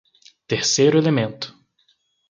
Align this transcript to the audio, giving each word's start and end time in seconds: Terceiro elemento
Terceiro 0.49 0.97
elemento 0.97 1.53